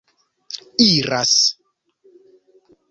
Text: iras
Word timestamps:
iras 0.87 1.35